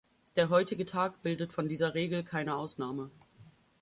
Der 0.35 0.49
heutige 0.49 0.83
Tag 0.85 1.21
bildet 1.21 1.53
von 1.53 1.69
dieser 1.69 1.93
Regel 1.93 2.23
keine 2.23 2.55
Ausnahme. 2.55 3.11